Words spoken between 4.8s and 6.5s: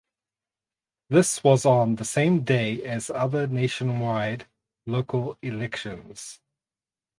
local elections.